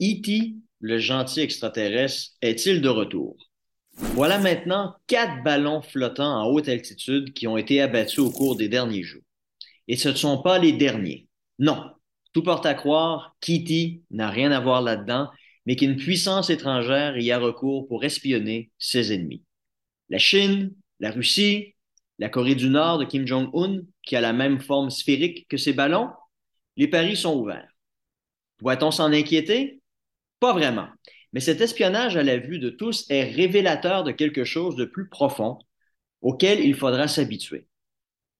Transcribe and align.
E.T., 0.00 0.54
le 0.80 0.98
gentil 0.98 1.40
extraterrestre, 1.40 2.30
est-il 2.40 2.80
de 2.80 2.88
retour? 2.88 3.36
Voilà 3.96 4.38
maintenant 4.38 4.94
quatre 5.08 5.42
ballons 5.42 5.82
flottants 5.82 6.40
en 6.40 6.46
haute 6.46 6.68
altitude 6.68 7.32
qui 7.32 7.48
ont 7.48 7.56
été 7.56 7.80
abattus 7.80 8.20
au 8.20 8.30
cours 8.30 8.56
des 8.56 8.68
derniers 8.68 9.02
jours. 9.02 9.27
Et 9.88 9.96
ce 9.96 10.10
ne 10.10 10.14
sont 10.14 10.42
pas 10.42 10.58
les 10.58 10.72
derniers. 10.72 11.26
Non, 11.58 11.82
tout 12.32 12.42
porte 12.42 12.66
à 12.66 12.74
croire 12.74 13.36
qu'E.T. 13.40 14.02
n'a 14.10 14.30
rien 14.30 14.52
à 14.52 14.60
voir 14.60 14.82
là-dedans, 14.82 15.28
mais 15.66 15.76
qu'une 15.76 15.96
puissance 15.96 16.50
étrangère 16.50 17.18
y 17.18 17.32
a 17.32 17.38
recours 17.38 17.88
pour 17.88 18.04
espionner 18.04 18.70
ses 18.78 19.12
ennemis. 19.12 19.42
La 20.08 20.18
Chine, 20.18 20.74
la 21.00 21.10
Russie, 21.10 21.74
la 22.18 22.28
Corée 22.28 22.54
du 22.54 22.68
Nord 22.68 22.98
de 22.98 23.04
Kim 23.04 23.26
Jong-un, 23.26 23.82
qui 24.02 24.16
a 24.16 24.20
la 24.20 24.32
même 24.32 24.60
forme 24.60 24.90
sphérique 24.90 25.48
que 25.48 25.56
ses 25.56 25.72
ballons, 25.72 26.10
les 26.76 26.88
paris 26.88 27.16
sont 27.16 27.36
ouverts. 27.36 27.68
Doit-on 28.60 28.90
s'en 28.90 29.12
inquiéter? 29.12 29.80
Pas 30.40 30.52
vraiment. 30.52 30.88
Mais 31.32 31.40
cet 31.40 31.60
espionnage 31.60 32.16
à 32.16 32.22
la 32.22 32.38
vue 32.38 32.58
de 32.58 32.70
tous 32.70 33.04
est 33.10 33.24
révélateur 33.24 34.04
de 34.04 34.12
quelque 34.12 34.44
chose 34.44 34.76
de 34.76 34.84
plus 34.84 35.08
profond 35.08 35.58
auquel 36.20 36.60
il 36.60 36.74
faudra 36.74 37.06
s'habituer. 37.08 37.66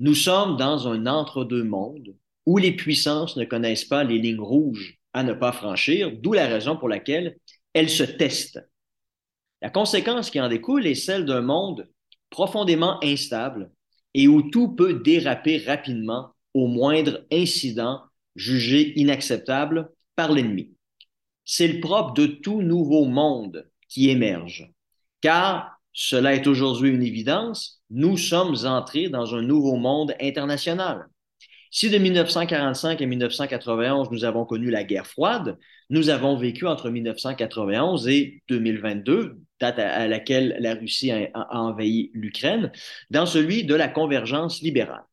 Nous 0.00 0.14
sommes 0.14 0.56
dans 0.56 0.88
un 0.88 1.06
entre-deux 1.06 1.62
monde 1.62 2.16
où 2.46 2.58
les 2.58 2.72
puissances 2.72 3.36
ne 3.36 3.44
connaissent 3.44 3.84
pas 3.84 4.02
les 4.02 4.18
lignes 4.18 4.40
rouges 4.40 4.98
à 5.12 5.22
ne 5.22 5.32
pas 5.32 5.52
franchir, 5.52 6.10
d'où 6.12 6.32
la 6.32 6.46
raison 6.46 6.76
pour 6.76 6.88
laquelle 6.88 7.36
elles 7.72 7.90
se 7.90 8.02
testent. 8.02 8.66
La 9.62 9.70
conséquence 9.70 10.30
qui 10.30 10.40
en 10.40 10.48
découle 10.48 10.86
est 10.86 10.94
celle 10.94 11.24
d'un 11.24 11.42
monde 11.42 11.88
profondément 12.30 12.98
instable 13.04 13.70
et 14.14 14.26
où 14.26 14.42
tout 14.50 14.74
peut 14.74 14.94
déraper 14.94 15.58
rapidement 15.58 16.32
au 16.54 16.66
moindre 16.66 17.24
incident 17.30 18.02
jugé 18.34 18.98
inacceptable 18.98 19.90
par 20.16 20.32
l'ennemi 20.32 20.72
c'est 21.52 21.66
le 21.66 21.80
propre 21.80 22.14
de 22.14 22.26
tout 22.26 22.62
nouveau 22.62 23.06
monde 23.06 23.68
qui 23.88 24.08
émerge. 24.08 24.70
Car, 25.20 25.80
cela 25.92 26.34
est 26.34 26.46
aujourd'hui 26.46 26.90
une 26.90 27.02
évidence, 27.02 27.79
nous 27.90 28.16
sommes 28.16 28.56
entrés 28.64 29.08
dans 29.08 29.34
un 29.34 29.42
nouveau 29.42 29.76
monde 29.76 30.14
international. 30.20 31.08
Si 31.72 31.88
de 31.88 31.98
1945 31.98 33.00
à 33.00 33.06
1991, 33.06 34.10
nous 34.10 34.24
avons 34.24 34.44
connu 34.44 34.70
la 34.70 34.82
guerre 34.82 35.06
froide, 35.06 35.56
nous 35.88 36.08
avons 36.08 36.36
vécu 36.36 36.66
entre 36.66 36.90
1991 36.90 38.08
et 38.08 38.42
2022, 38.48 39.38
date 39.60 39.78
à 39.78 40.08
laquelle 40.08 40.56
la 40.58 40.74
Russie 40.74 41.12
a, 41.12 41.28
envahi 41.56 42.10
l'Ukraine, 42.12 42.72
dans 43.10 43.26
celui 43.26 43.64
de 43.64 43.74
la 43.74 43.86
convergence 43.86 44.62
libérale. 44.62 45.04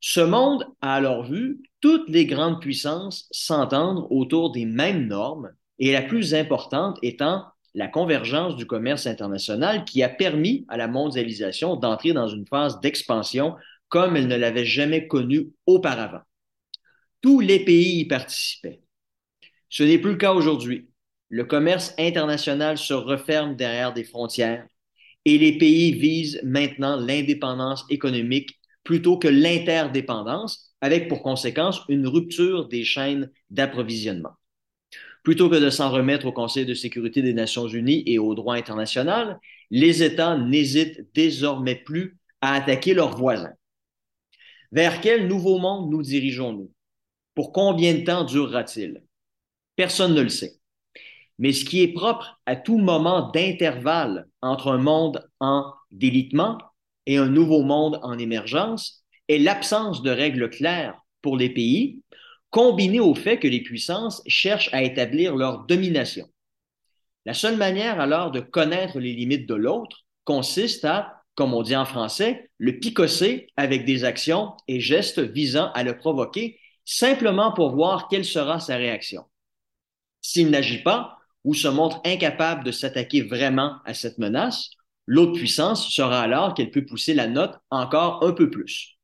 Ce 0.00 0.20
monde 0.20 0.66
a 0.80 0.94
alors 0.94 1.24
vu 1.24 1.62
toutes 1.80 2.08
les 2.08 2.26
grandes 2.26 2.60
puissances 2.60 3.28
s'entendre 3.30 4.10
autour 4.10 4.50
des 4.50 4.64
mêmes 4.64 5.06
normes 5.06 5.50
et 5.78 5.92
la 5.92 6.02
plus 6.02 6.34
importante 6.34 6.98
étant 7.02 7.44
la 7.76 7.88
convergence 7.88 8.56
du 8.56 8.66
commerce 8.66 9.06
international 9.06 9.84
qui 9.84 10.02
a 10.02 10.08
permis 10.08 10.64
à 10.68 10.78
la 10.78 10.88
mondialisation 10.88 11.76
d'entrer 11.76 12.14
dans 12.14 12.26
une 12.26 12.46
phase 12.46 12.80
d'expansion 12.80 13.54
comme 13.88 14.16
elle 14.16 14.28
ne 14.28 14.36
l'avait 14.36 14.64
jamais 14.64 15.06
connue 15.06 15.50
auparavant. 15.66 16.22
Tous 17.20 17.40
les 17.40 17.64
pays 17.64 18.00
y 18.00 18.04
participaient. 18.06 18.80
Ce 19.68 19.82
n'est 19.82 19.98
plus 19.98 20.12
le 20.12 20.16
cas 20.16 20.32
aujourd'hui. 20.32 20.88
Le 21.28 21.44
commerce 21.44 21.94
international 21.98 22.78
se 22.78 22.94
referme 22.94 23.56
derrière 23.56 23.92
des 23.92 24.04
frontières 24.04 24.66
et 25.26 25.36
les 25.36 25.58
pays 25.58 25.92
visent 25.92 26.40
maintenant 26.44 26.96
l'indépendance 26.96 27.84
économique 27.90 28.58
plutôt 28.84 29.18
que 29.18 29.28
l'interdépendance, 29.28 30.74
avec 30.80 31.08
pour 31.08 31.22
conséquence 31.22 31.82
une 31.88 32.06
rupture 32.06 32.68
des 32.68 32.84
chaînes 32.84 33.30
d'approvisionnement. 33.50 34.32
Plutôt 35.26 35.50
que 35.50 35.56
de 35.56 35.70
s'en 35.70 35.90
remettre 35.90 36.26
au 36.26 36.32
Conseil 36.32 36.66
de 36.66 36.74
sécurité 36.74 37.20
des 37.20 37.34
Nations 37.34 37.66
unies 37.66 38.04
et 38.06 38.20
au 38.20 38.36
droit 38.36 38.54
international, 38.54 39.40
les 39.72 40.04
États 40.04 40.38
n'hésitent 40.38 41.04
désormais 41.14 41.74
plus 41.74 42.16
à 42.40 42.54
attaquer 42.54 42.94
leurs 42.94 43.16
voisins. 43.16 43.54
Vers 44.70 45.00
quel 45.00 45.26
nouveau 45.26 45.58
monde 45.58 45.90
nous 45.90 46.00
dirigeons-nous? 46.00 46.70
Pour 47.34 47.50
combien 47.50 47.94
de 47.94 48.04
temps 48.04 48.22
durera-t-il? 48.22 49.02
Personne 49.74 50.14
ne 50.14 50.22
le 50.22 50.28
sait. 50.28 50.60
Mais 51.40 51.52
ce 51.52 51.64
qui 51.64 51.82
est 51.82 51.92
propre 51.92 52.40
à 52.46 52.54
tout 52.54 52.78
moment 52.78 53.32
d'intervalle 53.32 54.28
entre 54.42 54.68
un 54.68 54.78
monde 54.78 55.28
en 55.40 55.72
délitement 55.90 56.56
et 57.06 57.16
un 57.16 57.28
nouveau 57.28 57.62
monde 57.62 57.98
en 58.04 58.16
émergence 58.16 59.04
est 59.26 59.38
l'absence 59.38 60.04
de 60.04 60.10
règles 60.10 60.50
claires 60.50 61.00
pour 61.20 61.36
les 61.36 61.50
pays, 61.50 62.00
combiné 62.50 63.00
au 63.00 63.14
fait 63.14 63.38
que 63.38 63.48
les 63.48 63.62
puissances 63.62 64.22
cherchent 64.26 64.72
à 64.72 64.82
établir 64.82 65.36
leur 65.36 65.66
domination. 65.66 66.26
La 67.24 67.34
seule 67.34 67.56
manière 67.56 68.00
alors 68.00 68.30
de 68.30 68.40
connaître 68.40 68.98
les 68.98 69.12
limites 69.12 69.48
de 69.48 69.54
l'autre 69.54 70.04
consiste 70.24 70.84
à, 70.84 71.22
comme 71.34 71.54
on 71.54 71.62
dit 71.62 71.76
en 71.76 71.84
français, 71.84 72.50
le 72.58 72.78
picosser 72.78 73.48
avec 73.56 73.84
des 73.84 74.04
actions 74.04 74.56
et 74.68 74.80
gestes 74.80 75.20
visant 75.20 75.70
à 75.72 75.82
le 75.82 75.96
provoquer 75.98 76.58
simplement 76.84 77.52
pour 77.52 77.74
voir 77.74 78.08
quelle 78.08 78.24
sera 78.24 78.60
sa 78.60 78.76
réaction. 78.76 79.24
S'il 80.22 80.50
n'agit 80.50 80.82
pas 80.82 81.18
ou 81.44 81.52
se 81.54 81.68
montre 81.68 82.00
incapable 82.04 82.64
de 82.64 82.72
s'attaquer 82.72 83.22
vraiment 83.22 83.76
à 83.84 83.92
cette 83.92 84.18
menace, 84.18 84.70
l'autre 85.06 85.32
puissance 85.32 85.88
sera 85.88 86.20
alors 86.20 86.54
qu'elle 86.54 86.70
peut 86.70 86.86
pousser 86.86 87.14
la 87.14 87.26
note 87.26 87.56
encore 87.70 88.24
un 88.24 88.32
peu 88.32 88.50
plus. 88.50 88.98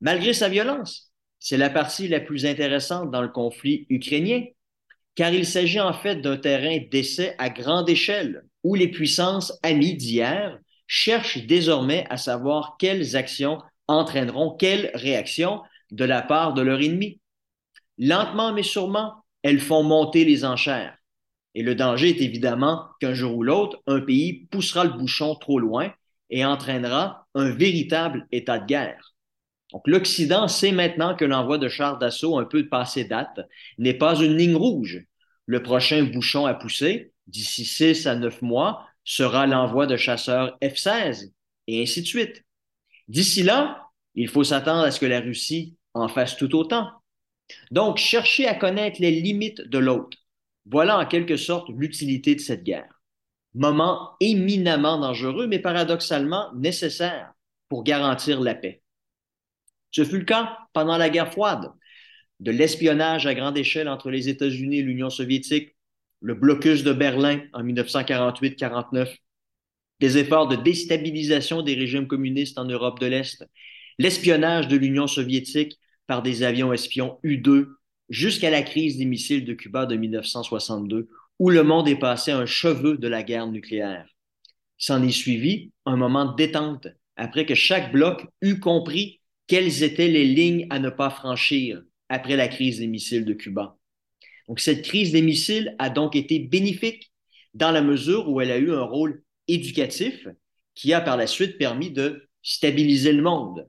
Malgré 0.00 0.32
sa 0.32 0.48
violence, 0.48 1.09
c'est 1.40 1.56
la 1.56 1.70
partie 1.70 2.06
la 2.06 2.20
plus 2.20 2.46
intéressante 2.46 3.10
dans 3.10 3.22
le 3.22 3.28
conflit 3.28 3.86
ukrainien, 3.88 4.44
car 5.14 5.32
il 5.32 5.46
s'agit 5.46 5.80
en 5.80 5.94
fait 5.94 6.16
d'un 6.16 6.36
terrain 6.36 6.78
d'essai 6.90 7.34
à 7.38 7.48
grande 7.48 7.88
échelle, 7.88 8.44
où 8.62 8.74
les 8.74 8.88
puissances 8.88 9.58
amies 9.62 9.96
d'hier 9.96 10.58
cherchent 10.86 11.46
désormais 11.46 12.04
à 12.10 12.16
savoir 12.16 12.76
quelles 12.78 13.16
actions 13.16 13.60
entraîneront 13.88 14.54
quelles 14.54 14.90
réactions 14.94 15.62
de 15.90 16.04
la 16.04 16.22
part 16.22 16.54
de 16.54 16.62
leur 16.62 16.80
ennemi. 16.80 17.20
Lentement 17.98 18.52
mais 18.52 18.62
sûrement, 18.62 19.24
elles 19.42 19.60
font 19.60 19.82
monter 19.82 20.24
les 20.24 20.44
enchères. 20.44 20.96
Et 21.54 21.62
le 21.62 21.74
danger 21.74 22.10
est 22.10 22.20
évidemment 22.20 22.86
qu'un 23.00 23.14
jour 23.14 23.36
ou 23.36 23.42
l'autre, 23.42 23.82
un 23.86 24.00
pays 24.00 24.46
poussera 24.50 24.84
le 24.84 24.92
bouchon 24.92 25.34
trop 25.34 25.58
loin 25.58 25.92
et 26.28 26.44
entraînera 26.44 27.26
un 27.34 27.50
véritable 27.50 28.28
état 28.30 28.58
de 28.58 28.66
guerre. 28.66 29.14
Donc, 29.72 29.86
l'Occident 29.86 30.48
sait 30.48 30.72
maintenant 30.72 31.14
que 31.14 31.24
l'envoi 31.24 31.58
de 31.58 31.68
chars 31.68 31.98
d'assaut 31.98 32.38
un 32.38 32.44
peu 32.44 32.62
de 32.62 32.68
passé 32.68 33.04
date 33.04 33.40
n'est 33.78 33.94
pas 33.94 34.16
une 34.16 34.36
ligne 34.36 34.56
rouge. 34.56 35.04
Le 35.46 35.62
prochain 35.62 36.02
bouchon 36.04 36.46
à 36.46 36.54
pousser, 36.54 37.12
d'ici 37.26 37.64
six 37.64 38.06
à 38.06 38.14
neuf 38.16 38.42
mois, 38.42 38.86
sera 39.04 39.46
l'envoi 39.46 39.86
de 39.86 39.96
chasseurs 39.96 40.58
F-16 40.62 41.32
et 41.66 41.82
ainsi 41.82 42.02
de 42.02 42.06
suite. 42.06 42.44
D'ici 43.08 43.42
là, 43.42 43.88
il 44.14 44.28
faut 44.28 44.44
s'attendre 44.44 44.84
à 44.84 44.90
ce 44.90 45.00
que 45.00 45.06
la 45.06 45.20
Russie 45.20 45.76
en 45.94 46.08
fasse 46.08 46.36
tout 46.36 46.54
autant. 46.54 46.90
Donc, 47.70 47.98
chercher 47.98 48.46
à 48.46 48.54
connaître 48.54 49.00
les 49.00 49.10
limites 49.10 49.62
de 49.62 49.78
l'autre. 49.78 50.16
Voilà 50.66 50.98
en 50.98 51.06
quelque 51.06 51.36
sorte 51.36 51.68
l'utilité 51.70 52.34
de 52.34 52.40
cette 52.40 52.62
guerre. 52.62 53.00
Moment 53.54 54.12
éminemment 54.20 54.98
dangereux, 54.98 55.46
mais 55.48 55.58
paradoxalement 55.58 56.52
nécessaire 56.54 57.32
pour 57.68 57.82
garantir 57.82 58.40
la 58.40 58.54
paix. 58.54 58.79
Ce 59.90 60.04
fut 60.04 60.18
le 60.18 60.24
cas 60.24 60.58
pendant 60.72 60.96
la 60.96 61.10
guerre 61.10 61.32
froide, 61.32 61.70
de 62.40 62.50
l'espionnage 62.50 63.26
à 63.26 63.34
grande 63.34 63.58
échelle 63.58 63.88
entre 63.88 64.10
les 64.10 64.28
États-Unis 64.28 64.78
et 64.78 64.82
l'Union 64.82 65.10
soviétique, 65.10 65.76
le 66.20 66.34
blocus 66.34 66.84
de 66.84 66.92
Berlin 66.92 67.42
en 67.52 67.62
1948-49, 67.62 69.14
des 70.00 70.18
efforts 70.18 70.48
de 70.48 70.56
déstabilisation 70.56 71.62
des 71.62 71.74
régimes 71.74 72.06
communistes 72.06 72.58
en 72.58 72.64
Europe 72.64 73.00
de 73.00 73.06
l'Est, 73.06 73.44
l'espionnage 73.98 74.68
de 74.68 74.76
l'Union 74.76 75.06
soviétique 75.06 75.78
par 76.06 76.22
des 76.22 76.42
avions 76.42 76.72
espions 76.72 77.18
U-2 77.22 77.68
jusqu'à 78.08 78.50
la 78.50 78.62
crise 78.62 78.96
des 78.96 79.04
missiles 79.04 79.44
de 79.44 79.54
Cuba 79.54 79.86
de 79.86 79.96
1962, 79.96 81.08
où 81.38 81.50
le 81.50 81.62
monde 81.62 81.88
est 81.88 81.98
passé 81.98 82.32
un 82.32 82.46
cheveu 82.46 82.96
de 82.96 83.08
la 83.08 83.22
guerre 83.22 83.46
nucléaire. 83.46 84.08
S'en 84.78 85.02
est 85.02 85.10
suivi 85.10 85.72
un 85.84 85.96
moment 85.96 86.24
de 86.24 86.36
détente 86.36 86.88
après 87.16 87.44
que 87.44 87.54
chaque 87.54 87.92
bloc 87.92 88.26
eut 88.40 88.58
compris 88.58 89.19
quelles 89.50 89.82
étaient 89.82 90.06
les 90.06 90.26
lignes 90.26 90.68
à 90.70 90.78
ne 90.78 90.90
pas 90.90 91.10
franchir 91.10 91.82
après 92.08 92.36
la 92.36 92.46
crise 92.46 92.78
des 92.78 92.86
missiles 92.86 93.24
de 93.24 93.34
Cuba. 93.34 93.76
Donc, 94.46 94.60
cette 94.60 94.82
crise 94.82 95.10
des 95.10 95.22
missiles 95.22 95.74
a 95.80 95.90
donc 95.90 96.14
été 96.14 96.38
bénéfique 96.38 97.10
dans 97.52 97.72
la 97.72 97.82
mesure 97.82 98.28
où 98.28 98.40
elle 98.40 98.52
a 98.52 98.58
eu 98.58 98.72
un 98.72 98.84
rôle 98.84 99.24
éducatif 99.48 100.28
qui 100.76 100.92
a 100.92 101.00
par 101.00 101.16
la 101.16 101.26
suite 101.26 101.58
permis 101.58 101.90
de 101.90 102.28
stabiliser 102.44 103.12
le 103.12 103.22
monde. 103.22 103.66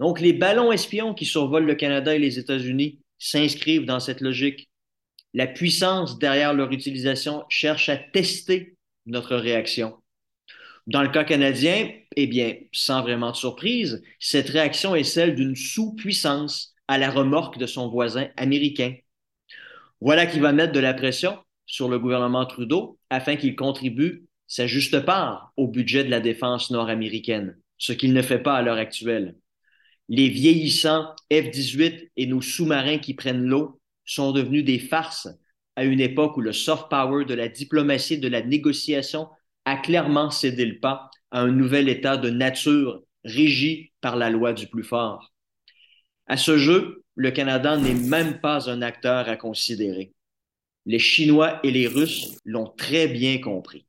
Donc, 0.00 0.20
les 0.20 0.34
ballons 0.34 0.70
espions 0.70 1.14
qui 1.14 1.24
survolent 1.24 1.64
le 1.64 1.76
Canada 1.76 2.14
et 2.14 2.18
les 2.18 2.38
États-Unis 2.38 3.00
s'inscrivent 3.18 3.86
dans 3.86 4.00
cette 4.00 4.20
logique. 4.20 4.68
La 5.32 5.46
puissance 5.46 6.18
derrière 6.18 6.52
leur 6.52 6.70
utilisation 6.72 7.44
cherche 7.48 7.88
à 7.88 7.96
tester 7.96 8.76
notre 9.06 9.34
réaction. 9.34 9.96
Dans 10.86 11.02
le 11.02 11.08
cas 11.08 11.24
canadien, 11.24 11.90
eh 12.16 12.26
bien, 12.26 12.56
sans 12.72 13.02
vraiment 13.02 13.30
de 13.30 13.36
surprise, 13.36 14.02
cette 14.18 14.50
réaction 14.50 14.94
est 14.94 15.04
celle 15.04 15.34
d'une 15.34 15.56
sous-puissance 15.56 16.74
à 16.88 16.98
la 16.98 17.10
remorque 17.10 17.58
de 17.58 17.66
son 17.66 17.88
voisin 17.88 18.28
américain. 18.36 18.94
Voilà 20.00 20.26
qui 20.26 20.40
va 20.40 20.52
mettre 20.52 20.72
de 20.72 20.80
la 20.80 20.92
pression 20.92 21.38
sur 21.64 21.88
le 21.88 21.98
gouvernement 21.98 22.44
Trudeau 22.44 22.98
afin 23.08 23.36
qu'il 23.36 23.56
contribue 23.56 24.26
sa 24.46 24.66
juste 24.66 25.00
part 25.00 25.52
au 25.56 25.68
budget 25.68 26.04
de 26.04 26.10
la 26.10 26.20
défense 26.20 26.70
nord-américaine, 26.70 27.56
ce 27.78 27.94
qu'il 27.94 28.12
ne 28.12 28.20
fait 28.20 28.38
pas 28.38 28.54
à 28.54 28.62
l'heure 28.62 28.76
actuelle. 28.76 29.36
Les 30.10 30.28
vieillissants 30.28 31.14
F-18 31.32 32.10
et 32.18 32.26
nos 32.26 32.42
sous-marins 32.42 32.98
qui 32.98 33.14
prennent 33.14 33.46
l'eau 33.46 33.80
sont 34.04 34.32
devenus 34.32 34.66
des 34.66 34.78
farces 34.78 35.28
à 35.76 35.84
une 35.84 36.00
époque 36.00 36.36
où 36.36 36.42
le 36.42 36.52
soft 36.52 36.90
power 36.90 37.24
de 37.24 37.32
la 37.32 37.48
diplomatie 37.48 38.14
et 38.14 38.18
de 38.18 38.28
la 38.28 38.42
négociation 38.42 39.28
a 39.64 39.76
clairement 39.76 40.30
cédé 40.30 40.64
le 40.66 40.78
pas 40.78 41.10
à 41.30 41.40
un 41.40 41.50
nouvel 41.50 41.88
état 41.88 42.16
de 42.16 42.30
nature 42.30 43.02
régi 43.24 43.92
par 44.00 44.16
la 44.16 44.30
loi 44.30 44.52
du 44.52 44.66
plus 44.66 44.84
fort. 44.84 45.32
À 46.26 46.36
ce 46.36 46.56
jeu, 46.56 47.02
le 47.16 47.30
Canada 47.30 47.76
n'est 47.76 47.94
même 47.94 48.40
pas 48.40 48.70
un 48.70 48.82
acteur 48.82 49.28
à 49.28 49.36
considérer. 49.36 50.12
Les 50.86 50.98
Chinois 50.98 51.60
et 51.62 51.70
les 51.70 51.86
Russes 51.86 52.38
l'ont 52.44 52.72
très 52.76 53.08
bien 53.08 53.38
compris. 53.40 53.86